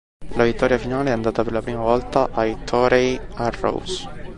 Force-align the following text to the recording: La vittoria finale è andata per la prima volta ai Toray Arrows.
La 0.33 0.45
vittoria 0.45 0.79
finale 0.79 1.09
è 1.11 1.13
andata 1.13 1.43
per 1.43 1.51
la 1.53 1.61
prima 1.61 1.81
volta 1.83 2.29
ai 2.31 2.57
Toray 2.63 3.19
Arrows. 3.35 4.07